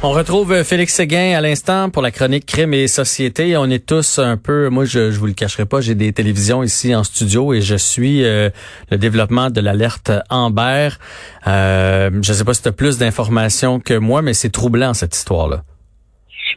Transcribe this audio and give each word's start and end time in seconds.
On 0.00 0.10
retrouve 0.10 0.62
Félix 0.62 0.94
Séguin 0.94 1.36
à 1.36 1.40
l'instant 1.40 1.90
pour 1.90 2.02
la 2.02 2.12
chronique 2.12 2.46
Crime 2.46 2.72
et 2.72 2.86
Société. 2.86 3.56
On 3.56 3.64
est 3.64 3.84
tous 3.84 4.20
un 4.20 4.36
peu, 4.36 4.68
moi 4.68 4.84
je, 4.84 5.10
je 5.10 5.18
vous 5.18 5.26
le 5.26 5.32
cacherai 5.32 5.66
pas, 5.66 5.80
j'ai 5.80 5.96
des 5.96 6.12
télévisions 6.12 6.62
ici 6.62 6.94
en 6.94 7.02
studio 7.02 7.52
et 7.52 7.62
je 7.62 7.74
suis 7.74 8.22
euh, 8.22 8.48
le 8.92 8.96
développement 8.96 9.50
de 9.50 9.60
l'alerte 9.60 10.12
Amber. 10.30 10.90
Euh, 11.48 12.10
je 12.22 12.32
sais 12.32 12.44
pas 12.44 12.54
si 12.54 12.62
tu 12.62 12.68
as 12.68 12.72
plus 12.72 12.96
d'informations 12.96 13.80
que 13.80 13.94
moi, 13.98 14.22
mais 14.22 14.34
c'est 14.34 14.50
troublant 14.50 14.94
cette 14.94 15.16
histoire-là. 15.16 15.62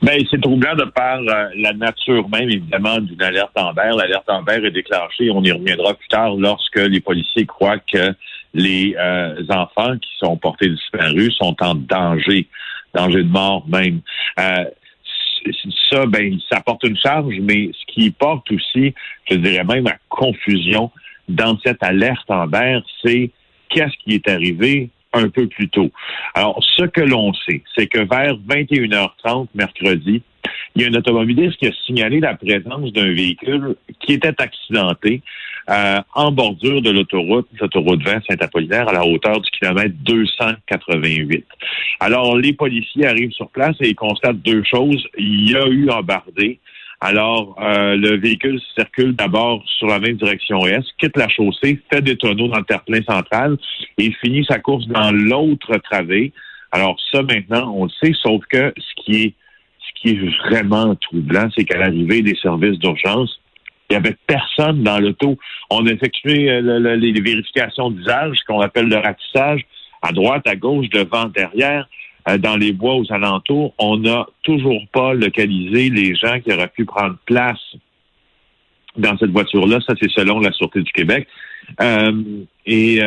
Ben, 0.03 0.23
c'est 0.29 0.39
troublant 0.39 0.75
de 0.75 0.85
par 0.85 1.17
euh, 1.17 1.49
la 1.55 1.73
nature 1.73 2.29
même, 2.29 2.47
évidemment, 2.47 2.99
d'une 2.99 3.23
alerte 3.23 3.51
Amber. 3.55 3.89
L'alerte 3.97 4.29
Amber 4.29 4.67
est 4.67 4.71
déclenchée, 4.71 5.31
on 5.31 5.43
y 5.43 5.51
reviendra 5.51 5.95
plus 5.95 6.07
tard, 6.09 6.35
lorsque 6.35 6.77
les 6.77 6.99
policiers 6.99 7.47
croient 7.47 7.79
que 7.91 8.13
les 8.53 8.95
euh, 8.99 9.43
enfants 9.49 9.97
qui 9.97 10.09
sont 10.19 10.37
portés 10.37 10.69
disparus 10.69 11.33
sont 11.37 11.55
en 11.61 11.73
danger 11.73 12.47
danger 12.93 13.23
de 13.23 13.29
mort 13.29 13.65
même. 13.67 14.01
Euh, 14.39 14.65
ça, 15.89 16.05
ben, 16.05 16.37
ça 16.51 16.61
porte 16.61 16.83
une 16.83 16.97
charge, 16.97 17.35
mais 17.41 17.71
ce 17.73 17.93
qui 17.93 18.11
porte 18.11 18.51
aussi, 18.51 18.93
je 19.29 19.35
dirais 19.35 19.63
même 19.63 19.87
à 19.87 19.95
confusion 20.09 20.91
dans 21.27 21.57
cette 21.63 21.81
alerte 21.83 22.29
en 22.29 22.47
vert, 22.47 22.83
c'est 23.03 23.31
qu'est-ce 23.69 23.97
qui 24.03 24.15
est 24.15 24.29
arrivé 24.29 24.89
un 25.13 25.29
peu 25.29 25.47
plus 25.47 25.69
tôt. 25.69 25.91
Alors, 26.35 26.63
ce 26.77 26.85
que 26.85 27.01
l'on 27.01 27.33
sait, 27.33 27.63
c'est 27.75 27.87
que 27.87 27.99
vers 27.99 28.35
21h30 28.37 29.47
mercredi, 29.55 30.21
il 30.75 30.81
y 30.81 30.85
a 30.85 30.87
un 30.87 30.93
automobiliste 30.93 31.57
qui 31.57 31.67
a 31.67 31.71
signalé 31.85 32.19
la 32.19 32.35
présence 32.35 32.91
d'un 32.93 33.13
véhicule 33.13 33.75
qui 33.99 34.13
était 34.13 34.33
accidenté 34.41 35.21
euh, 35.69 35.99
en 36.15 36.31
bordure 36.31 36.81
de 36.81 36.89
l'autoroute, 36.89 37.47
l'autoroute 37.59 38.01
20 38.03 38.21
Saint-Apollinaire, 38.29 38.89
à 38.89 38.93
la 38.93 39.05
hauteur 39.05 39.39
du 39.39 39.49
kilomètre 39.51 39.95
288. 40.03 41.45
Alors, 42.03 42.35
les 42.35 42.53
policiers 42.53 43.05
arrivent 43.05 43.31
sur 43.31 43.47
place 43.49 43.75
et 43.79 43.89
ils 43.89 43.95
constatent 43.95 44.41
deux 44.41 44.63
choses. 44.63 45.07
Il 45.19 45.51
y 45.51 45.55
a 45.55 45.67
eu 45.67 45.87
embardé. 45.91 46.59
Alors, 46.99 47.55
euh, 47.61 47.95
le 47.95 48.17
véhicule 48.17 48.59
circule 48.75 49.15
d'abord 49.15 49.63
sur 49.77 49.85
la 49.85 49.99
même 49.99 50.15
direction 50.15 50.65
est, 50.65 50.81
quitte 50.97 51.15
la 51.15 51.29
chaussée, 51.29 51.79
fait 51.91 52.01
des 52.01 52.17
tonneaux 52.17 52.47
dans 52.47 52.57
le 52.57 52.63
terre-plein 52.63 53.03
central 53.03 53.55
et 53.99 54.11
finit 54.13 54.43
sa 54.49 54.57
course 54.57 54.87
dans 54.87 55.11
l'autre 55.11 55.77
travée. 55.77 56.33
Alors, 56.71 56.99
ça, 57.11 57.21
maintenant, 57.21 57.71
on 57.75 57.85
le 57.85 57.91
sait, 58.01 58.13
sauf 58.19 58.43
que 58.47 58.73
ce 58.75 59.03
qui 59.03 59.23
est 59.23 59.33
ce 59.79 60.01
qui 60.01 60.15
est 60.15 60.47
vraiment 60.47 60.95
troublant, 60.95 61.49
c'est 61.55 61.65
qu'à 61.65 61.77
l'arrivée 61.77 62.23
des 62.23 62.35
services 62.35 62.79
d'urgence, 62.79 63.39
il 63.89 63.93
n'y 63.93 63.97
avait 63.97 64.17
personne 64.25 64.81
dans 64.81 64.99
l'auto. 64.99 65.37
On 65.69 65.85
a 65.85 65.91
effectué 65.91 66.49
euh, 66.49 66.95
les 66.95 67.21
vérifications 67.21 67.91
d'usage, 67.91 68.37
ce 68.39 68.45
qu'on 68.45 68.61
appelle 68.61 68.87
le 68.87 68.97
ratissage, 68.97 69.61
à 70.01 70.11
droite, 70.11 70.47
à 70.47 70.55
gauche, 70.55 70.89
devant, 70.89 71.25
derrière, 71.25 71.87
euh, 72.29 72.37
dans 72.37 72.55
les 72.55 72.71
bois 72.71 72.95
aux 72.95 73.11
alentours. 73.11 73.73
On 73.77 73.97
n'a 73.97 74.27
toujours 74.43 74.81
pas 74.91 75.13
localisé 75.13 75.89
les 75.89 76.15
gens 76.15 76.39
qui 76.39 76.53
auraient 76.53 76.71
pu 76.75 76.85
prendre 76.85 77.17
place 77.25 77.59
dans 78.97 79.17
cette 79.17 79.31
voiture-là. 79.31 79.79
Ça, 79.87 79.93
c'est 79.99 80.11
selon 80.11 80.39
la 80.39 80.51
Sûreté 80.51 80.81
du 80.81 80.91
Québec. 80.91 81.27
Euh, 81.79 82.43
et, 82.65 82.99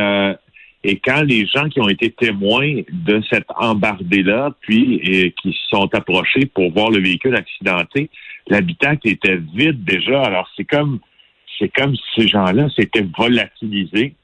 et 0.87 0.99
quand 0.99 1.23
les 1.23 1.47
gens 1.47 1.69
qui 1.71 1.81
ont 1.81 1.89
été 1.89 2.11
témoins 2.11 2.83
de 2.93 3.23
cette 3.31 3.47
embardée-là, 3.57 4.51
puis 4.61 5.01
et, 5.03 5.33
qui 5.33 5.53
se 5.53 5.77
sont 5.77 5.89
approchés 5.95 6.45
pour 6.45 6.71
voir 6.73 6.91
le 6.91 7.01
véhicule 7.01 7.35
accidenté, 7.35 8.11
l'habitacle 8.49 9.09
était 9.09 9.41
vide 9.55 9.83
déjà. 9.83 10.23
Alors 10.23 10.49
c'est 10.57 10.65
comme 10.65 11.01
c'est 11.59 11.71
comme 11.71 11.95
ces 12.15 12.29
gens-là 12.29 12.69
s'étaient 12.77 13.07
volatilisés. 13.17 14.15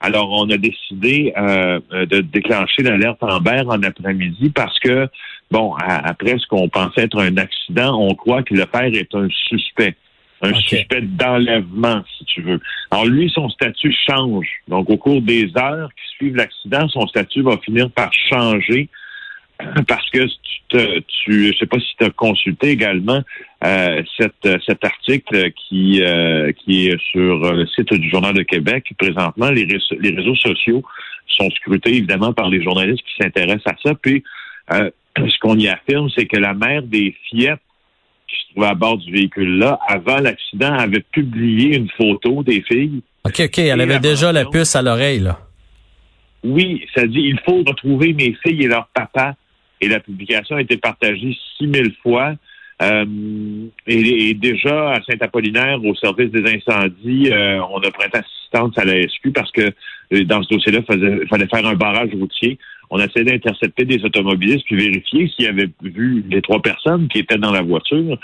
Alors 0.00 0.30
on 0.30 0.48
a 0.50 0.56
décidé 0.56 1.32
euh, 1.36 1.80
de 1.90 2.20
déclencher 2.20 2.82
l'alerte 2.82 3.22
Amber 3.22 3.62
en 3.66 3.82
après-midi 3.82 4.50
parce 4.50 4.78
que 4.78 5.08
bon 5.50 5.74
après 5.74 6.38
ce 6.38 6.46
qu'on 6.46 6.68
pensait 6.68 7.02
être 7.02 7.18
un 7.20 7.36
accident, 7.36 7.98
on 8.00 8.14
croit 8.14 8.42
que 8.42 8.54
le 8.54 8.64
père 8.66 8.84
est 8.84 9.14
un 9.14 9.28
suspect 9.48 9.96
un 10.40 10.54
suspect 10.54 11.02
d'enlèvement, 11.02 12.02
si 12.16 12.24
tu 12.26 12.42
veux. 12.42 12.60
Alors 12.90 13.06
lui, 13.06 13.30
son 13.34 13.48
statut 13.48 13.94
change. 14.08 14.48
Donc 14.68 14.88
au 14.88 14.96
cours 14.96 15.20
des 15.20 15.50
heures 15.56 15.90
qui 15.94 16.16
suivent 16.16 16.36
l'accident, 16.36 16.88
son 16.88 17.06
statut 17.08 17.42
va 17.42 17.56
finir 17.58 17.90
par 17.90 18.10
changer 18.12 18.88
parce 19.88 20.08
que 20.10 20.24
tu, 20.24 20.60
te, 20.68 20.98
tu 21.00 21.52
je 21.52 21.58
sais 21.58 21.66
pas 21.66 21.78
si 21.80 21.96
tu 21.98 22.04
as 22.04 22.10
consulté 22.10 22.68
également 22.70 23.22
euh, 23.64 24.02
cette, 24.16 24.62
cet 24.64 24.84
article 24.84 25.50
qui 25.52 26.02
euh, 26.02 26.52
qui 26.52 26.88
est 26.88 27.00
sur 27.10 27.52
le 27.52 27.66
site 27.66 27.92
du 27.92 28.08
Journal 28.08 28.34
de 28.34 28.42
Québec. 28.42 28.92
Présentement, 28.98 29.50
les, 29.50 29.64
réseaux, 29.64 29.96
les 30.00 30.14
réseaux 30.14 30.36
sociaux 30.36 30.82
sont 31.26 31.50
scrutés 31.50 31.96
évidemment 31.96 32.32
par 32.32 32.48
les 32.48 32.62
journalistes 32.62 33.02
qui 33.04 33.22
s'intéressent 33.22 33.72
à 33.72 33.76
ça. 33.82 33.94
Puis 33.94 34.22
euh, 34.72 34.90
ce 35.16 35.38
qu'on 35.40 35.58
y 35.58 35.68
affirme, 35.68 36.08
c'est 36.14 36.26
que 36.26 36.36
la 36.36 36.54
mère 36.54 36.82
des 36.82 37.16
fillettes 37.28 37.60
qui 38.28 38.36
se 38.36 38.52
trouvait 38.52 38.68
à 38.68 38.74
bord 38.74 38.98
du 38.98 39.10
véhicule-là, 39.10 39.78
avant 39.88 40.18
l'accident, 40.18 40.72
avait 40.72 41.04
publié 41.12 41.76
une 41.76 41.88
photo 41.96 42.42
des 42.42 42.62
filles. 42.62 43.02
OK, 43.24 43.40
OK. 43.40 43.58
Elle 43.58 43.80
avait 43.80 44.00
déjà 44.00 44.32
la 44.32 44.44
puce 44.44 44.76
à 44.76 44.82
l'oreille, 44.82 45.20
là. 45.20 45.40
Oui, 46.44 46.86
ça 46.94 47.06
dit 47.06 47.20
il 47.20 47.40
faut 47.44 47.62
retrouver 47.66 48.12
mes 48.12 48.36
filles 48.44 48.64
et 48.64 48.68
leur 48.68 48.86
papa. 48.94 49.34
Et 49.80 49.88
la 49.88 50.00
publication 50.00 50.56
a 50.56 50.60
été 50.60 50.76
partagée 50.76 51.36
six 51.56 51.66
mille 51.66 51.94
fois. 52.02 52.34
Euh, 52.80 53.04
et, 53.86 54.34
déjà 54.34 54.92
à 54.92 55.02
Saint-Apollinaire, 55.02 55.84
au 55.84 55.94
service 55.96 56.30
des 56.30 56.44
incendies, 56.54 57.30
euh, 57.32 57.60
on 57.70 57.78
a 57.78 57.90
prêté 57.90 58.18
assistance 58.18 58.78
à 58.78 58.84
la 58.84 59.02
SQ 59.02 59.32
parce 59.32 59.50
que 59.50 59.62
euh, 60.12 60.24
dans 60.24 60.42
ce 60.42 60.54
dossier-là, 60.54 60.80
il 60.90 61.26
fallait 61.28 61.48
faire 61.48 61.66
un 61.66 61.74
barrage 61.74 62.10
routier. 62.14 62.58
On 62.90 63.00
a 63.00 63.06
essayé 63.06 63.24
d'intercepter 63.24 63.84
des 63.84 64.02
automobilistes 64.04 64.64
puis 64.64 64.76
vérifier 64.76 65.28
s'ils 65.28 65.48
avaient 65.48 65.68
vu 65.82 66.24
les 66.30 66.40
trois 66.40 66.62
personnes 66.62 67.08
qui 67.08 67.18
étaient 67.18 67.36
dans 67.36 67.52
la 67.52 67.62
voiture. 67.62 68.18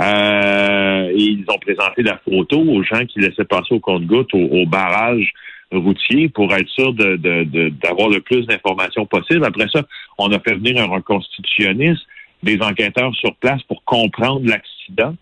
et 0.00 1.14
ils 1.16 1.44
ont 1.48 1.58
présenté 1.58 2.02
la 2.02 2.18
photo 2.18 2.58
aux 2.60 2.82
gens 2.82 3.06
qui 3.06 3.20
laissaient 3.20 3.44
passer 3.44 3.74
au 3.74 3.80
compte-gouttes 3.80 4.34
au, 4.34 4.66
barrage 4.66 5.32
routier 5.72 6.28
pour 6.28 6.52
être 6.54 6.68
sûr 6.68 6.92
d'avoir 6.92 8.08
de, 8.08 8.14
le 8.14 8.20
plus 8.20 8.46
d'informations 8.46 9.06
possible. 9.06 9.44
Après 9.44 9.68
ça, 9.72 9.82
on 10.18 10.30
a 10.32 10.40
fait 10.40 10.54
venir 10.54 10.82
un 10.82 10.86
reconstitutionniste 10.86 12.02
des 12.42 12.60
enquêteurs 12.60 13.14
sur 13.14 13.34
place 13.36 13.62
pour 13.64 13.84
comprendre 13.84 14.46
l'accident. 14.46 15.14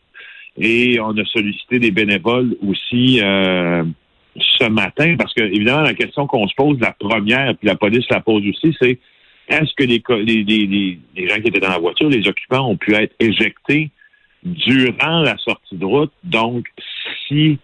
Et 0.56 0.98
on 1.00 1.16
a 1.16 1.24
sollicité 1.26 1.78
des 1.78 1.90
bénévoles 1.90 2.56
aussi 2.66 3.20
euh, 3.22 3.84
ce 4.36 4.68
matin, 4.68 5.16
parce 5.16 5.32
que 5.34 5.42
évidemment, 5.42 5.82
la 5.82 5.94
question 5.94 6.26
qu'on 6.26 6.48
se 6.48 6.54
pose, 6.54 6.78
la 6.80 6.92
première, 6.92 7.56
puis 7.56 7.68
la 7.68 7.76
police 7.76 8.06
la 8.10 8.20
pose 8.20 8.42
aussi, 8.46 8.76
c'est 8.80 8.98
est-ce 9.48 9.72
que 9.76 9.84
les, 9.84 10.02
les, 10.24 10.98
les, 11.16 11.28
gens 11.28 11.40
qui 11.40 11.48
étaient 11.48 11.60
dans 11.60 11.70
la 11.70 11.78
voiture, 11.78 12.08
les 12.08 12.26
occupants, 12.28 12.68
ont 12.68 12.76
pu 12.76 12.94
être 12.94 13.14
éjectés 13.18 13.90
durant 14.42 15.20
la 15.20 15.36
sortie 15.38 15.76
de 15.76 15.84
route? 15.84 16.12
Donc, 16.22 16.66
si 17.26 17.58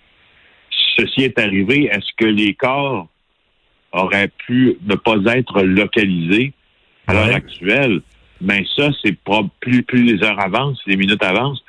ceci 0.96 1.22
est 1.22 1.38
arrivé, 1.38 1.88
est-ce 1.90 2.10
que 2.16 2.26
les 2.26 2.54
corps 2.54 3.08
auraient 3.92 4.30
pu 4.46 4.76
ne 4.86 4.94
pas 4.94 5.16
être 5.36 5.62
localisés 5.62 6.52
à 7.06 7.14
l'heure 7.14 7.34
actuelle? 7.34 8.00
ben 8.44 8.62
ça, 8.76 8.90
c'est 9.02 9.16
plus, 9.60 9.82
plus 9.82 10.04
les 10.04 10.22
heures 10.22 10.40
avancent, 10.40 10.80
les 10.86 10.96
minutes 10.96 11.22
avancent, 11.22 11.62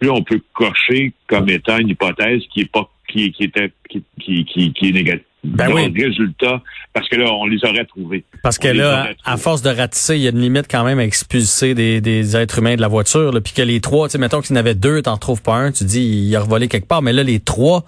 plus 0.00 0.10
on 0.10 0.22
peut 0.22 0.40
cocher 0.54 1.12
comme 1.26 1.48
étant 1.48 1.78
une 1.78 1.88
hypothèse 1.88 2.42
qui 2.52 2.60
est 2.60 2.70
pas 2.70 2.88
qui, 3.08 3.32
qui 3.32 3.44
était 3.44 3.72
qui, 3.88 4.04
qui, 4.20 4.72
qui, 4.72 4.88
est 4.88 4.92
négative. 4.92 5.24
Ben 5.42 5.72
oui. 5.72 5.92
résultat, 5.96 6.62
parce 6.92 7.08
que 7.08 7.16
là, 7.16 7.32
on 7.32 7.46
les 7.46 7.58
aurait 7.64 7.86
trouvés. 7.86 8.24
Parce 8.42 8.58
que 8.58 8.68
là, 8.68 9.08
à 9.24 9.36
force 9.36 9.62
de 9.62 9.70
ratisser, 9.70 10.16
il 10.16 10.22
y 10.22 10.26
a 10.26 10.30
une 10.30 10.40
limite 10.40 10.66
quand 10.70 10.84
même 10.84 10.98
à 10.98 11.04
expulser 11.04 11.74
des, 11.74 12.00
des 12.00 12.36
êtres 12.36 12.58
humains 12.58 12.76
de 12.76 12.80
la 12.80 12.88
voiture. 12.88 13.32
Puis 13.42 13.54
que 13.54 13.62
les 13.62 13.80
trois, 13.80 14.08
tu 14.08 14.12
sais, 14.12 14.18
mettons 14.18 14.42
qu'il 14.42 14.54
y 14.54 14.58
en 14.58 14.60
avait 14.60 14.74
deux, 14.74 15.02
t'en 15.02 15.16
trouves 15.16 15.42
pas 15.42 15.54
un, 15.54 15.72
tu 15.72 15.84
dis 15.84 16.02
il 16.02 16.36
a 16.36 16.40
revolé 16.40 16.68
quelque 16.68 16.86
part. 16.86 17.02
Mais 17.02 17.12
là, 17.12 17.22
les 17.22 17.40
trois, 17.40 17.84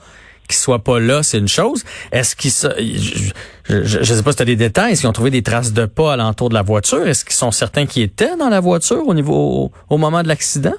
qu'ils 0.46 0.56
soient 0.56 0.82
pas 0.82 1.00
là, 1.00 1.22
c'est 1.22 1.38
une 1.38 1.48
chose. 1.48 1.84
Est-ce 2.10 2.36
qu'ils 2.36 3.32
je, 3.68 3.86
je, 3.86 4.02
sais 4.02 4.22
pas 4.22 4.32
si 4.32 4.36
tu 4.36 4.42
as 4.42 4.46
des 4.46 4.56
détails, 4.56 4.92
est-ce 4.92 5.02
qu'ils 5.02 5.08
ont 5.08 5.12
trouvé 5.12 5.30
des 5.30 5.42
traces 5.42 5.72
de 5.72 5.86
pas 5.86 6.12
alentour 6.12 6.48
de 6.48 6.54
la 6.54 6.62
voiture? 6.62 7.06
Est-ce 7.06 7.24
qu'ils 7.24 7.34
sont 7.34 7.50
certains 7.50 7.86
qui 7.86 8.02
étaient 8.02 8.36
dans 8.36 8.48
la 8.48 8.60
voiture 8.60 9.06
au 9.06 9.14
niveau 9.14 9.72
au, 9.88 9.98
moment 9.98 10.22
de 10.22 10.28
l'accident? 10.28 10.74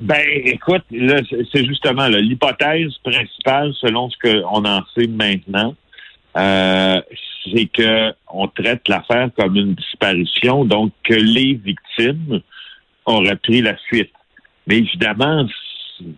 Ben, 0.00 0.22
écoute, 0.44 0.84
là, 0.90 1.20
c'est 1.52 1.66
justement 1.66 2.06
l'hypothèse 2.08 2.94
principale, 3.02 3.72
selon 3.80 4.08
ce 4.10 4.16
qu'on 4.22 4.64
en 4.64 4.82
sait 4.96 5.08
maintenant, 5.08 5.74
euh, 6.36 7.00
c'est 7.44 7.66
que 7.66 8.12
on 8.32 8.46
traite 8.48 8.88
l'affaire 8.88 9.28
comme 9.36 9.56
une 9.56 9.74
disparition, 9.74 10.64
donc 10.64 10.92
que 11.04 11.14
les 11.14 11.54
victimes 11.54 12.40
auraient 13.06 13.36
pris 13.36 13.60
la 13.60 13.76
fuite. 13.88 14.12
Mais 14.66 14.78
évidemment, 14.78 15.44
ne 15.44 15.48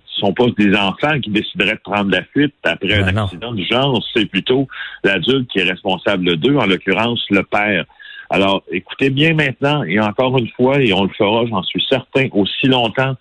sont 0.07 0.33
pas 0.33 0.47
des 0.57 0.75
enfants 0.77 1.19
qui 1.21 1.31
décideraient 1.31 1.75
de 1.75 1.81
prendre 1.83 2.11
la 2.11 2.23
fuite 2.25 2.55
après 2.65 2.95
un 2.95 3.07
Ben 3.07 3.15
non. 3.15 3.25
accident 3.25 3.53
du 3.53 3.65
genre. 3.65 4.05
C'est 4.15 4.27
plutôt 4.27 4.69
l'adulte 5.05 5.49
qui 5.51 5.61
est 5.61 5.71
responsable 5.71 6.37
d'eux, 6.37 6.57
en 6.57 6.67
l'occurrence 6.67 7.25
le 7.31 7.43
père. 7.43 7.85
Alors, 8.31 8.63
écoutez 8.71 9.11
bien 9.11 9.35
maintenant, 9.35 9.83
et 9.83 9.99
encore 9.99 10.39
une 10.39 10.49
fois, 10.51 10.81
et 10.81 10.93
on 10.93 11.05
le 11.05 11.11
fera, 11.11 11.47
j'en 11.47 11.63
suis 11.65 11.85
certain, 11.89 12.29
aussi 12.33 12.67
longtemps 12.67 13.17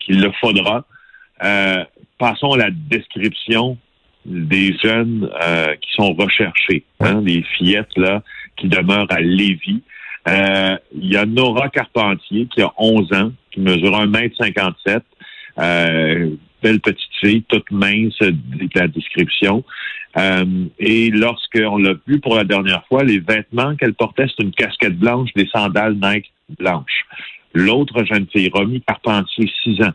qu'il 0.00 0.20
le 0.20 0.32
faudra. 0.40 0.84
Euh, 1.44 1.84
passons 2.18 2.52
à 2.52 2.56
la 2.56 2.70
description 2.70 3.76
des 4.24 4.76
jeunes 4.82 5.30
euh, 5.44 5.74
qui 5.76 5.92
sont 5.92 6.14
recherchés, 6.14 6.84
hein, 7.00 7.20
des 7.22 7.42
fillettes 7.42 7.96
là 7.96 8.22
qui 8.56 8.68
demeurent 8.68 9.10
à 9.10 9.20
Lévis. 9.20 9.82
Euh, 10.28 10.76
Il 10.94 11.12
y 11.12 11.16
a 11.16 11.26
Nora 11.26 11.68
Carpentier 11.68 12.46
qui 12.46 12.62
a 12.62 12.72
11 12.78 13.12
ans, 13.12 13.32
qui 13.52 13.60
mesure 13.60 13.92
1m57. 13.92 15.00
Euh, 15.58 16.30
belle 16.62 16.80
petite 16.80 17.14
fille, 17.20 17.42
toute 17.48 17.70
mince, 17.70 18.18
dit 18.20 18.68
la 18.74 18.88
description. 18.88 19.64
Euh, 20.16 20.64
et 20.78 21.10
lorsqu'on 21.10 21.78
l'a 21.78 21.94
vu 22.06 22.20
pour 22.20 22.36
la 22.36 22.44
dernière 22.44 22.84
fois, 22.86 23.04
les 23.04 23.18
vêtements 23.18 23.76
qu'elle 23.76 23.94
portait, 23.94 24.26
c'est 24.28 24.42
une 24.42 24.52
casquette 24.52 24.98
blanche, 24.98 25.30
des 25.36 25.46
sandales 25.46 25.96
Nike 26.02 26.32
blanches. 26.58 27.04
L'autre 27.54 28.04
jeune 28.04 28.26
fille, 28.32 28.50
Romy 28.52 28.82
Carpentier, 28.86 29.50
6 29.64 29.82
ans, 29.82 29.92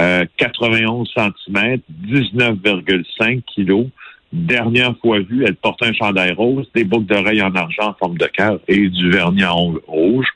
euh, 0.00 0.24
91 0.36 1.10
cm, 1.14 1.80
19,5 2.06 3.42
kilos. 3.54 3.86
Dernière 4.30 4.94
fois 4.98 5.20
vue, 5.20 5.44
elle 5.46 5.56
portait 5.56 5.86
un 5.86 5.94
chandail 5.94 6.32
rose, 6.32 6.68
des 6.74 6.84
boucles 6.84 7.06
d'oreilles 7.06 7.40
en 7.40 7.54
argent 7.54 7.88
en 7.88 7.94
forme 7.94 8.18
de 8.18 8.26
cœur 8.26 8.60
et 8.68 8.88
du 8.88 9.10
vernis 9.10 9.42
à 9.42 9.56
ongles 9.56 9.80
rouge. 9.86 10.26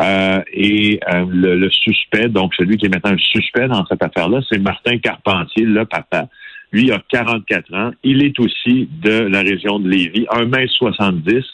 Euh, 0.00 0.40
et 0.52 1.00
euh, 1.12 1.26
le, 1.28 1.56
le 1.56 1.70
suspect, 1.70 2.28
donc 2.28 2.54
celui 2.54 2.76
qui 2.76 2.86
est 2.86 2.88
maintenant 2.88 3.12
un 3.12 3.18
suspect 3.18 3.66
dans 3.66 3.84
cette 3.86 4.02
affaire-là, 4.02 4.40
c'est 4.48 4.58
Martin 4.58 4.98
Carpentier, 4.98 5.64
le 5.64 5.84
papa. 5.84 6.28
Lui 6.70 6.92
a 6.92 7.02
44 7.08 7.74
ans. 7.74 7.90
Il 8.04 8.24
est 8.24 8.38
aussi 8.38 8.88
de 9.02 9.10
la 9.10 9.40
région 9.40 9.80
de 9.80 9.88
Lévis, 9.88 10.26
1m70, 10.30 11.44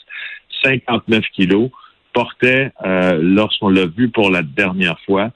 59 0.63 1.25
kilos. 1.33 1.71
Portait, 2.13 2.71
euh, 2.85 3.19
lorsqu'on 3.23 3.71
l'a 3.71 3.87
vu 3.87 4.11
pour 4.11 4.31
la 4.31 4.43
dernière 4.43 4.99
fois, 5.07 5.31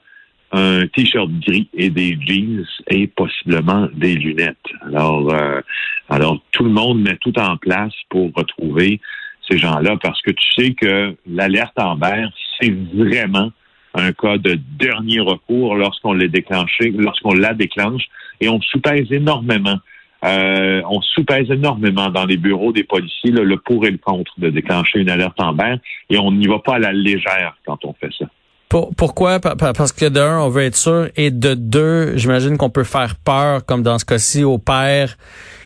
un 0.53 0.85
t-shirt 0.87 1.29
gris 1.39 1.67
et 1.73 1.89
des 1.89 2.17
jeans 2.21 2.65
et 2.87 3.07
possiblement 3.07 3.87
des 3.93 4.15
lunettes. 4.15 4.57
Alors, 4.85 5.33
euh, 5.33 5.61
alors 6.09 6.39
tout 6.51 6.63
le 6.63 6.69
monde 6.69 7.01
met 7.01 7.17
tout 7.17 7.37
en 7.39 7.57
place 7.57 7.93
pour 8.09 8.31
retrouver 8.35 9.01
ces 9.49 9.57
gens-là 9.57 9.97
parce 10.01 10.21
que 10.21 10.31
tu 10.31 10.53
sais 10.55 10.73
que 10.73 11.15
l'alerte 11.27 11.77
Amber, 11.77 12.27
c'est 12.59 12.73
vraiment 12.93 13.51
un 13.95 14.11
cas 14.13 14.37
de 14.37 14.59
dernier 14.77 15.19
recours 15.19 15.75
lorsqu'on 15.75 16.13
l'a 16.13 16.27
déclenché, 16.27 16.91
lorsqu'on 16.91 17.33
la 17.33 17.53
déclenche 17.53 18.03
et 18.39 18.47
on 18.47 18.61
soupèse 18.61 19.11
énormément. 19.11 19.79
Euh, 20.23 20.81
on 20.87 21.01
soupèse 21.01 21.51
énormément 21.51 22.09
dans 22.09 22.25
les 22.25 22.37
bureaux 22.37 22.71
des 22.71 22.85
policiers 22.85 23.31
là, 23.31 23.43
le 23.43 23.57
pour 23.57 23.85
et 23.85 23.91
le 23.91 23.97
contre 23.97 24.31
de 24.37 24.49
déclencher 24.49 24.99
une 24.99 25.09
alerte 25.09 25.37
Amber 25.39 25.75
et 26.09 26.17
on 26.17 26.31
n'y 26.31 26.47
va 26.47 26.59
pas 26.59 26.75
à 26.75 26.79
la 26.79 26.93
légère 26.93 27.57
quand 27.65 27.83
on 27.85 27.93
fait 27.93 28.11
ça. 28.17 28.25
Pour- 28.73 28.89
pourquoi? 28.95 29.39
Pa- 29.39 29.55
pa- 29.55 29.71
Parce 29.73 29.91
que 29.93 30.09
d'un, 30.09 30.39
on 30.39 30.49
veut 30.49 30.63
être 30.63 30.75
sûr, 30.75 31.07
et 31.15 31.29
de 31.29 31.53
deux, 31.53 32.17
j'imagine 32.17 32.57
qu'on 32.57 32.71
peut 32.71 32.83
faire 32.83 33.13
peur, 33.23 33.63
comme 33.67 33.83
dans 33.83 33.99
ce 33.99 34.05
cas-ci, 34.05 34.43
au 34.43 34.57
père 34.57 35.15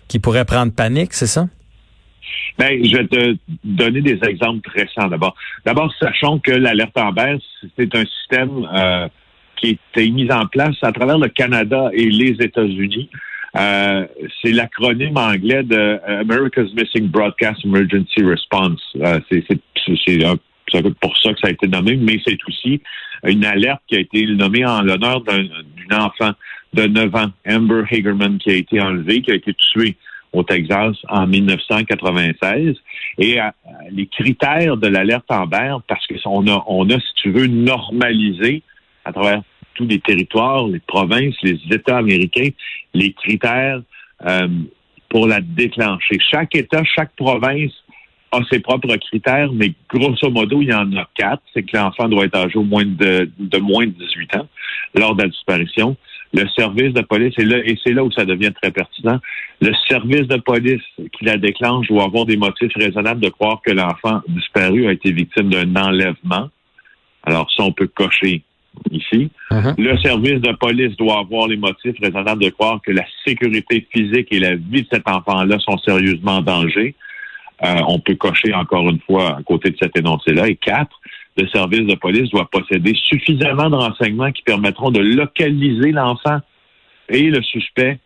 qui 0.09 0.19
pourrait 0.19 0.44
prendre 0.44 0.74
panique, 0.74 1.13
c'est 1.13 1.25
ça? 1.27 1.48
Ben, 2.59 2.83
je 2.83 2.98
vais 2.98 3.07
te 3.07 3.38
donner 3.63 4.01
des 4.01 4.19
exemples 4.27 4.69
récents 4.75 5.07
d'abord. 5.07 5.36
D'abord, 5.65 5.89
sachons 6.01 6.39
que 6.39 6.51
l'alerte 6.51 6.98
Amber, 6.98 7.38
c'est 7.77 7.95
un 7.95 8.04
système 8.06 8.68
euh, 8.75 9.07
qui 9.56 9.68
a 9.95 10.00
été 10.01 10.12
mis 10.12 10.30
en 10.30 10.45
place 10.48 10.75
à 10.81 10.92
travers 10.92 11.18
le 11.18 11.30
Canada 11.30 11.89
et 11.94 12.09
les 12.09 12.36
États-Unis. 12.42 13.09
Euh, 13.57 14.06
c'est 14.42 14.51
l'acronyme 14.51 15.15
anglais 15.18 15.63
de 15.63 15.98
America's 16.19 16.74
Missing 16.74 17.07
Broadcast 17.07 17.63
Emergency 17.63 18.21
Response. 18.21 18.81
Euh, 18.98 19.19
c'est 19.31 20.25
un- 20.25 20.36
c'est 20.71 20.99
pour 20.99 21.17
ça 21.17 21.33
que 21.33 21.39
ça 21.39 21.47
a 21.47 21.51
été 21.51 21.67
nommé, 21.67 21.95
mais 21.95 22.19
c'est 22.25 22.37
aussi 22.47 22.81
une 23.23 23.45
alerte 23.45 23.81
qui 23.87 23.95
a 23.95 23.99
été 23.99 24.25
nommée 24.27 24.65
en 24.65 24.81
l'honneur 24.81 25.21
d'un 25.21 25.43
d'une 25.43 25.93
enfant 25.93 26.31
de 26.73 26.83
9 26.85 27.15
ans, 27.15 27.31
Amber 27.47 27.83
Hagerman, 27.89 28.37
qui 28.39 28.49
a 28.51 28.55
été 28.55 28.81
enlevée, 28.81 29.21
qui 29.21 29.31
a 29.31 29.35
été 29.35 29.53
tuée 29.53 29.95
au 30.33 30.43
Texas 30.43 30.95
en 31.07 31.25
1996. 31.25 32.75
Et 33.17 33.39
euh, 33.39 33.43
les 33.91 34.07
critères 34.07 34.77
de 34.77 34.87
l'alerte 34.87 35.25
Amber, 35.29 35.77
parce 35.87 36.05
qu'on 36.07 36.47
a, 36.47 36.63
on 36.67 36.89
a, 36.89 36.99
si 36.99 37.13
tu 37.15 37.31
veux, 37.31 37.47
normalisé 37.47 38.61
à 39.05 39.13
travers 39.13 39.41
tous 39.75 39.87
les 39.87 39.99
territoires, 39.99 40.67
les 40.67 40.79
provinces, 40.79 41.35
les 41.43 41.59
États 41.71 41.97
américains, 41.97 42.49
les 42.93 43.13
critères 43.13 43.81
euh, 44.25 44.47
pour 45.09 45.27
la 45.27 45.39
déclencher. 45.39 46.17
Chaque 46.19 46.55
État, 46.55 46.83
chaque 46.83 47.15
province 47.15 47.71
a 48.31 48.39
ses 48.51 48.59
propres 48.59 48.95
critères, 48.97 49.51
mais 49.53 49.74
grosso 49.89 50.29
modo, 50.29 50.62
il 50.62 50.69
y 50.69 50.74
en 50.74 50.91
a 50.97 51.07
quatre. 51.15 51.41
C'est 51.53 51.63
que 51.63 51.77
l'enfant 51.77 52.07
doit 52.07 52.25
être 52.25 52.38
âgé 52.38 52.57
au 52.57 52.63
moins 52.63 52.85
de, 52.85 53.29
de 53.38 53.57
moins 53.59 53.85
de 53.85 53.91
18 53.91 54.35
ans 54.38 54.47
lors 54.95 55.15
de 55.15 55.24
la 55.24 55.29
disparition. 55.29 55.95
Le 56.33 56.45
service 56.57 56.94
de 56.94 57.01
police, 57.01 57.33
et, 57.38 57.45
là, 57.45 57.57
et 57.63 57.77
c'est 57.83 57.94
là 57.94 58.03
où 58.03 58.12
ça 58.12 58.25
devient 58.25 58.51
très 58.62 58.71
pertinent, 58.71 59.19
le 59.62 59.71
service 59.88 60.27
de 60.27 60.38
police 60.38 60.83
qui 60.97 61.24
la 61.24 61.38
déclenche 61.38 61.88
doit 61.88 62.03
avoir 62.03 62.25
des 62.25 62.35
motifs 62.35 62.74
raisonnables 62.75 63.21
de 63.21 63.29
croire 63.29 63.62
que 63.65 63.71
l'enfant 63.71 64.21
disparu 64.27 64.88
a 64.88 64.91
été 64.91 65.12
victime 65.12 65.50
d'un 65.50 65.73
enlèvement. 65.75 66.50
Alors, 67.23 67.50
ça, 67.56 67.63
on 67.63 67.71
peut 67.71 67.88
cocher 67.88 68.44
ici. 68.91 69.30
Mhm. 69.51 69.75
Le 69.77 69.97
service 70.00 70.41
de 70.41 70.51
police 70.53 70.95
doit 70.97 71.19
avoir 71.19 71.47
les 71.47 71.57
motifs 71.57 71.95
raisonnables 72.01 72.44
de 72.44 72.50
croire 72.50 72.81
que 72.85 72.91
la 72.91 73.06
sécurité 73.25 73.88
physique 73.91 74.27
et 74.31 74.39
la 74.39 74.56
vie 74.56 74.83
de 74.83 74.88
cet 74.91 75.07
enfant-là 75.07 75.57
sont 75.59 75.77
sérieusement 75.80 76.38
en 76.38 76.41
danger. 76.41 76.95
Euh, 77.63 77.81
on 77.88 78.00
peut 78.00 78.15
cocher 78.15 78.54
encore 78.54 78.88
une 78.89 79.00
fois 79.00 79.38
à 79.38 79.44
côté 79.44 79.71
de 79.71 79.77
cet 79.81 79.98
énoncé-là. 79.98 80.48
Et 80.48 80.56
quatre, 80.56 81.00
le 81.38 81.48
service 81.48 81.86
de 81.86 81.95
police 81.95 82.30
doit 82.30 82.50
posséder 82.51 82.94
suffisamment 82.95 83.69
de 83.69 83.75
renseignements 83.75 84.31
qui 84.31 84.44
permettront 84.44 84.92
de 84.92 85.00
localiser 85.00 85.92
l'enfant 85.92 86.39
et 87.09 87.30
le 87.30 87.42
suspect 87.42 88.00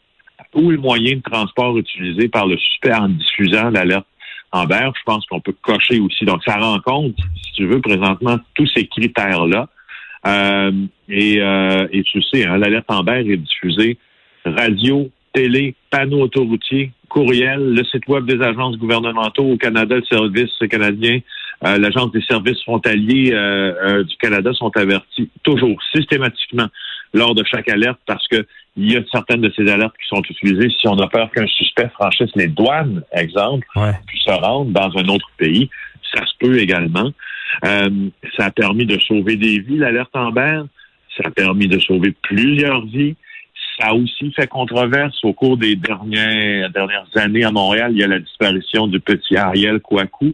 ou 0.53 0.69
le 0.69 0.77
moyen 0.77 1.15
de 1.15 1.21
transport 1.21 1.77
utilisé 1.77 2.27
par 2.27 2.45
le 2.47 2.57
suspect 2.57 2.93
en 2.93 3.09
diffusant 3.09 3.69
l'alerte 3.69 4.07
Amber. 4.51 4.89
Je 4.97 5.03
pense 5.05 5.25
qu'on 5.27 5.39
peut 5.39 5.55
cocher 5.61 5.99
aussi. 5.99 6.25
Donc, 6.25 6.43
ça 6.45 6.57
rencontre, 6.57 7.23
si 7.41 7.53
tu 7.53 7.65
veux, 7.67 7.79
présentement 7.79 8.37
tous 8.53 8.67
ces 8.75 8.85
critères-là. 8.85 9.69
Euh, 10.27 10.71
et, 11.07 11.41
euh, 11.41 11.87
et 11.91 12.03
tu 12.03 12.21
sais, 12.21 12.45
hein, 12.45 12.57
l'alerte 12.57 12.85
Amber 12.89 13.23
est 13.27 13.37
diffusée 13.37 13.97
radio, 14.45 15.09
télé, 15.33 15.75
panneaux 15.89 16.21
autoroutiers, 16.21 16.91
courriel, 17.11 17.73
le 17.73 17.83
site 17.83 18.07
web 18.07 18.25
des 18.25 18.41
agences 18.41 18.77
gouvernementaux 18.77 19.43
au 19.43 19.57
Canada, 19.57 19.95
le 19.95 20.03
service 20.09 20.51
canadien, 20.69 21.19
euh, 21.65 21.77
l'agence 21.77 22.11
des 22.11 22.21
services 22.21 22.61
frontaliers 22.63 23.31
euh, 23.33 23.73
euh, 23.83 24.03
du 24.03 24.15
Canada 24.17 24.51
sont 24.53 24.71
avertis 24.75 25.29
toujours 25.43 25.77
systématiquement 25.93 26.67
lors 27.13 27.35
de 27.35 27.43
chaque 27.43 27.69
alerte 27.69 27.99
parce 28.05 28.25
que 28.29 28.45
il 28.77 28.89
y 28.89 28.95
a 28.95 29.01
certaines 29.11 29.41
de 29.41 29.51
ces 29.55 29.69
alertes 29.69 29.95
qui 30.01 30.07
sont 30.07 30.21
utilisées 30.29 30.69
si 30.69 30.87
on 30.87 30.97
a 30.99 31.07
peur 31.07 31.29
qu'un 31.31 31.45
suspect 31.47 31.89
franchisse 31.89 32.31
les 32.35 32.47
douanes, 32.47 33.03
exemple, 33.11 33.67
Ouais. 33.75 33.91
puis 34.07 34.17
se 34.25 34.31
rendre 34.31 34.71
dans 34.71 34.97
un 34.97 35.07
autre 35.09 35.29
pays. 35.37 35.69
Ça 36.15 36.25
se 36.25 36.31
peut 36.39 36.57
également. 36.57 37.11
Euh, 37.65 37.89
ça 38.37 38.45
a 38.45 38.51
permis 38.51 38.85
de 38.85 38.97
sauver 38.99 39.35
des 39.35 39.59
vies, 39.59 39.77
l'alerte 39.77 40.15
Amber. 40.15 40.61
Ça 41.17 41.23
a 41.27 41.31
permis 41.31 41.67
de 41.67 41.79
sauver 41.79 42.15
plusieurs 42.21 42.85
vies. 42.85 43.15
Ça 43.81 43.87
a 43.87 43.93
aussi 43.93 44.31
fait 44.33 44.47
controverse 44.47 45.17
au 45.23 45.33
cours 45.33 45.57
des 45.57 45.75
dernières, 45.75 46.69
dernières 46.69 47.07
années 47.15 47.43
à 47.43 47.51
Montréal. 47.51 47.91
Il 47.93 47.97
y 47.99 48.03
a 48.03 48.07
la 48.07 48.19
disparition 48.19 48.85
du 48.85 48.99
petit 48.99 49.35
Ariel 49.35 49.79
Kouakou. 49.79 50.33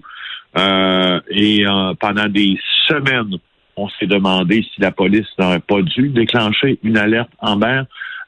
Euh, 0.58 1.20
et 1.30 1.66
euh, 1.66 1.94
pendant 2.00 2.27
des 2.27 2.58
semaines, 2.88 3.38
on 3.77 3.88
s'est 3.89 4.08
demandé 4.08 4.63
si 4.63 4.82
la 4.82 4.92
police 4.92 5.27
n'aurait 5.39 5.60
pas 5.60 5.82
dû 5.82 6.10
déclencher 6.10 6.77
une 6.84 6.98
alerte 6.98 7.30
Amber. 7.39 7.84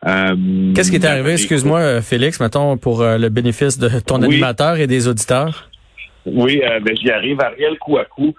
Euh, 0.07 0.73
Qu'est-ce 0.73 0.89
qui 0.91 0.97
est 0.97 1.05
arrivé, 1.05 1.33
excuse-moi, 1.33 2.01
Félix, 2.01 2.39
mettons, 2.39 2.77
pour 2.77 3.03
le 3.03 3.27
bénéfice 3.29 3.77
de 3.77 3.89
ton 3.99 4.19
Oui. 4.21 4.25
animateur 4.35 4.77
et 4.77 4.87
des 4.87 5.07
auditeurs? 5.09 5.69
Oui, 6.25 6.61
ben, 6.81 6.95
j'y 6.95 7.09
arrive. 7.11 7.41
Ariel 7.41 7.77
Kouakou, 7.79 8.33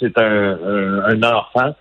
c'est 0.00 0.16
un, 0.16 0.22
un, 0.22 1.02
un 1.04 1.22
enfant 1.22 1.74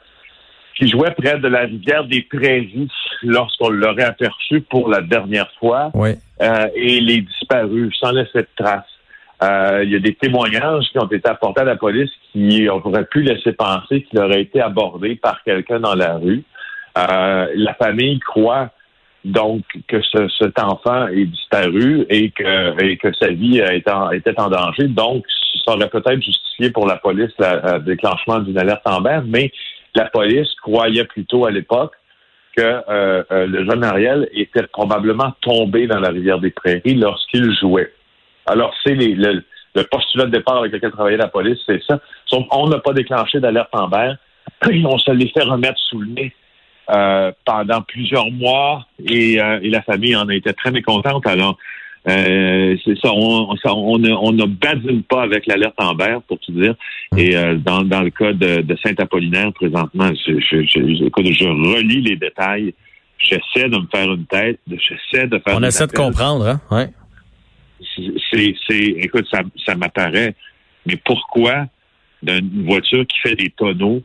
qui 0.75 0.89
jouait 0.89 1.11
près 1.11 1.37
de 1.37 1.47
la 1.47 1.61
rivière 1.61 2.05
des 2.05 2.23
Prairies 2.23 2.89
lorsqu'on 3.23 3.69
l'aurait 3.69 4.03
aperçu 4.03 4.61
pour 4.61 4.89
la 4.89 5.01
dernière 5.01 5.49
fois 5.59 5.91
Oui. 5.93 6.11
euh, 6.41 6.67
et 6.75 6.97
il 6.97 7.09
est 7.11 7.21
disparu 7.21 7.91
sans 7.99 8.11
laisser 8.11 8.39
de 8.39 8.47
trace. 8.55 8.85
Euh, 9.43 9.81
il 9.83 9.91
y 9.91 9.95
a 9.95 9.99
des 9.99 10.13
témoignages 10.13 10.85
qui 10.91 10.99
ont 10.99 11.07
été 11.07 11.27
apportés 11.27 11.61
à 11.61 11.65
la 11.65 11.75
police 11.75 12.11
qui 12.31 12.69
auraient 12.69 13.05
pu 13.05 13.23
laisser 13.23 13.53
penser 13.53 14.03
qu'il 14.03 14.19
aurait 14.19 14.41
été 14.41 14.61
abordé 14.61 15.15
par 15.15 15.41
quelqu'un 15.43 15.79
dans 15.79 15.95
la 15.95 16.17
rue. 16.17 16.43
Euh, 16.97 17.47
la 17.55 17.73
famille 17.75 18.19
croit 18.19 18.69
donc 19.23 19.63
que 19.87 20.01
ce, 20.01 20.27
cet 20.39 20.59
enfant 20.59 21.07
est 21.07 21.25
disparu 21.25 22.05
et 22.09 22.31
que, 22.31 22.83
et 22.83 22.97
que 22.97 23.13
sa 23.19 23.29
vie 23.29 23.59
est 23.59 23.87
en- 23.89 24.11
était 24.11 24.39
en 24.39 24.49
danger. 24.49 24.87
Donc, 24.87 25.25
ça 25.65 25.73
aurait 25.75 25.89
peut-être 25.89 26.21
justifié 26.21 26.71
pour 26.71 26.87
la 26.87 26.95
police 26.97 27.31
le 27.39 27.79
déclenchement 27.79 28.39
d'une 28.39 28.57
alerte 28.57 28.81
Amber, 28.85 29.19
mais 29.25 29.51
la 29.95 30.05
police 30.05 30.47
croyait 30.63 31.05
plutôt 31.05 31.45
à 31.45 31.51
l'époque 31.51 31.93
que 32.55 32.61
euh, 32.61 33.23
euh, 33.31 33.47
le 33.47 33.65
jeune 33.65 33.83
Ariel 33.83 34.29
était 34.33 34.63
probablement 34.63 35.33
tombé 35.41 35.87
dans 35.87 35.99
la 35.99 36.09
rivière 36.09 36.39
des 36.39 36.51
Prairies 36.51 36.95
lorsqu'il 36.95 37.53
jouait. 37.57 37.91
Alors, 38.45 38.73
c'est 38.83 38.95
le, 38.95 39.43
postulat 39.89 40.25
de 40.25 40.31
départ 40.31 40.57
avec 40.57 40.71
lequel 40.71 40.91
travaillait 40.91 41.17
la 41.17 41.27
police, 41.27 41.59
c'est 41.65 41.81
ça. 41.87 41.99
On 42.51 42.67
n'a 42.67 42.79
pas 42.79 42.93
déclenché 42.93 43.39
d'alerte 43.39 43.69
en 43.73 43.87
mer. 43.87 44.17
On 44.85 44.97
se 44.97 45.11
les 45.11 45.29
fait 45.29 45.43
remettre 45.43 45.79
sous 45.79 45.99
le 45.99 46.07
nez 46.07 46.33
euh, 46.93 47.31
pendant 47.45 47.81
plusieurs 47.81 48.29
mois 48.31 48.85
et, 48.99 49.35
et, 49.35 49.69
la 49.69 49.81
famille 49.83 50.15
en 50.15 50.27
a 50.27 50.35
été 50.35 50.53
très 50.53 50.71
mécontente. 50.71 51.25
Alors, 51.27 51.57
euh, 52.09 52.75
c'est 52.83 52.97
ça, 52.97 53.11
on, 53.13 53.55
on, 53.63 53.97
ne, 53.99 54.11
on 54.11 54.31
ne 54.31 54.45
badine 54.45 55.03
pas 55.03 55.21
avec 55.21 55.45
l'alerte 55.45 55.75
en 55.77 55.93
vert, 55.95 56.21
pour 56.23 56.39
tout 56.39 56.51
dire. 56.51 56.75
Et 57.15 57.35
euh, 57.35 57.55
dans, 57.55 57.83
dans 57.83 58.01
le 58.01 58.09
cas 58.09 58.33
de, 58.33 58.61
de 58.61 58.77
Saint-Apollinaire, 58.83 59.53
présentement, 59.53 60.09
je, 60.25 60.39
je, 60.39 60.63
je, 60.63 60.95
je, 60.95 61.75
relis 61.75 62.01
les 62.01 62.15
détails. 62.15 62.73
J'essaie 63.19 63.69
de 63.69 63.77
me 63.77 63.87
faire 63.93 64.11
une 64.11 64.25
tête. 64.25 64.59
J'essaie 64.67 65.27
de 65.27 65.37
faire. 65.39 65.57
On 65.57 65.63
essaie 65.63 65.85
de 65.85 65.91
comprendre, 65.91 66.47
hein? 66.47 66.61
Ouais. 66.71 66.89
C'est, 68.31 68.55
c'est, 68.67 68.79
écoute, 68.79 69.27
ça, 69.29 69.41
ça 69.65 69.75
m'apparaît. 69.75 70.35
Mais 70.87 70.95
pourquoi 70.95 71.67
d'une 72.23 72.65
voiture 72.65 73.05
qui 73.05 73.19
fait 73.19 73.35
des 73.35 73.49
tonneaux 73.49 74.01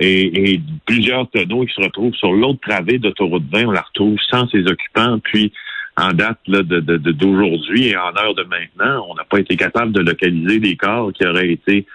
et, 0.00 0.52
et, 0.52 0.60
plusieurs 0.86 1.28
tonneaux 1.30 1.64
qui 1.66 1.74
se 1.74 1.80
retrouvent 1.80 2.14
sur 2.14 2.32
l'autre 2.32 2.60
travée 2.60 2.98
d'autoroute 2.98 3.42
20, 3.50 3.66
on 3.66 3.70
la 3.72 3.80
retrouve 3.80 4.16
sans 4.30 4.48
ses 4.48 4.64
occupants, 4.66 5.18
puis 5.18 5.52
en 5.98 6.12
date 6.12 6.38
là, 6.46 6.62
de, 6.62 6.80
d'aujourd'hui 6.96 7.88
et 7.88 7.96
en 7.96 8.14
heure 8.16 8.34
de 8.34 8.44
maintenant, 8.44 9.06
on 9.10 9.14
n'a 9.14 9.24
pas 9.24 9.40
été 9.40 9.56
capable 9.56 9.92
de 9.92 10.00
localiser 10.00 10.60
des 10.60 10.76
corps 10.76 11.12
qui 11.12 11.26
auraient 11.26 11.50
été 11.50 11.86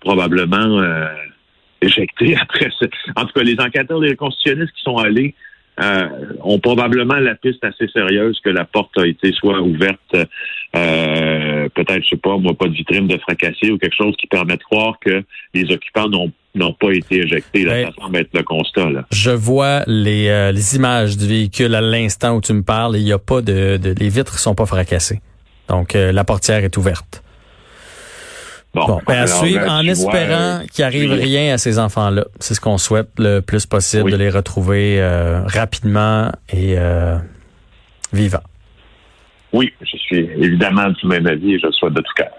probablement 0.00 0.80
euh, 0.80 1.06
éjectés 1.82 2.36
après. 2.40 2.70
Ce... 2.78 2.86
En 3.16 3.26
tout 3.26 3.32
cas, 3.34 3.42
les 3.42 3.60
enquêteurs, 3.60 4.00
les 4.00 4.16
constitutionnalistes 4.16 4.74
qui 4.74 4.82
sont 4.82 4.96
allés 4.96 5.34
euh, 5.80 6.08
ont 6.42 6.58
probablement 6.58 7.16
la 7.16 7.34
piste 7.34 7.64
assez 7.64 7.88
sérieuse 7.88 8.40
que 8.44 8.50
la 8.50 8.64
porte 8.64 8.96
a 8.98 9.06
été 9.06 9.32
soit 9.32 9.60
ouverte, 9.60 10.14
euh, 10.76 11.68
peut-être, 11.74 12.02
je 12.04 12.10
sais 12.10 12.16
pas, 12.16 12.36
moi, 12.36 12.54
pas 12.54 12.66
de 12.66 12.74
vitrine 12.74 13.06
de 13.06 13.18
fracassé 13.18 13.70
ou 13.70 13.78
quelque 13.78 13.96
chose 13.96 14.14
qui 14.16 14.26
permet 14.26 14.56
de 14.56 14.62
croire 14.62 14.98
que 15.00 15.22
les 15.54 15.70
occupants 15.72 16.08
n'ont 16.08 16.32
n'ont 16.54 16.72
pas 16.72 16.92
été 16.92 17.18
éjectés. 17.18 17.64
Là, 17.64 17.86
ça 17.86 17.92
semble 18.00 18.16
être 18.18 18.30
le 18.34 18.42
constat. 18.42 18.90
Là. 18.90 19.06
Je 19.12 19.30
vois 19.30 19.84
les, 19.86 20.28
euh, 20.28 20.50
les 20.52 20.74
images 20.76 21.16
du 21.16 21.26
véhicule 21.26 21.74
à 21.74 21.80
l'instant 21.80 22.36
où 22.36 22.40
tu 22.40 22.52
me 22.52 22.62
parles 22.62 22.96
il 22.96 23.04
n'y 23.04 23.12
a 23.12 23.18
pas 23.18 23.40
de, 23.40 23.76
de, 23.76 23.94
les 23.96 24.08
vitres 24.08 24.38
sont 24.38 24.56
pas 24.56 24.66
fracassées. 24.66 25.20
Donc 25.68 25.94
euh, 25.94 26.10
la 26.10 26.24
portière 26.24 26.64
est 26.64 26.76
ouverte. 26.76 27.22
Bon, 28.72 29.00
ben, 29.06 29.22
à 29.22 29.26
suivre 29.26 29.68
en 29.68 29.84
espérant 29.86 30.60
qu'il 30.72 30.84
arrive 30.84 31.12
rien 31.12 31.54
à 31.54 31.58
ces 31.58 31.78
enfants-là. 31.78 32.24
C'est 32.38 32.54
ce 32.54 32.60
qu'on 32.60 32.78
souhaite 32.78 33.08
le 33.18 33.40
plus 33.40 33.66
possible 33.66 34.12
de 34.12 34.16
les 34.16 34.30
retrouver 34.30 35.00
euh, 35.00 35.42
rapidement 35.46 36.30
et 36.52 36.76
vivants. 38.12 38.42
Oui, 39.52 39.72
je 39.80 39.96
suis 39.96 40.30
évidemment 40.36 40.90
du 40.90 41.06
même 41.06 41.26
avis 41.26 41.54
et 41.54 41.58
je 41.58 41.66
le 41.66 41.72
souhaite 41.72 41.94
de 41.94 42.00
tout 42.00 42.12
cœur. 42.16 42.30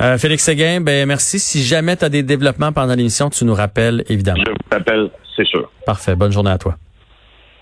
Euh, 0.00 0.18
Félix 0.18 0.42
Séguin, 0.42 0.80
ben 0.80 1.06
merci. 1.06 1.38
Si 1.38 1.62
jamais 1.62 1.96
tu 1.96 2.04
as 2.04 2.08
des 2.08 2.22
développements 2.22 2.72
pendant 2.72 2.94
l'émission, 2.94 3.30
tu 3.30 3.44
nous 3.44 3.54
rappelles, 3.54 4.04
évidemment. 4.08 4.42
Je 4.44 4.50
vous 4.50 4.56
rappelle, 4.70 5.10
c'est 5.36 5.46
sûr. 5.46 5.70
Parfait. 5.86 6.16
Bonne 6.16 6.32
journée 6.32 6.50
à 6.50 6.58
toi. 6.58 6.76